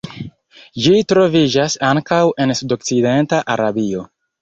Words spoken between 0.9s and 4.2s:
troviĝas ankaŭ en sudokcidenta Arabio.